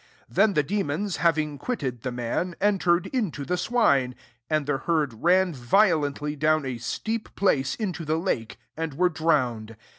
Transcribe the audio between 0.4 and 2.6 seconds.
the demons, having quitted the man,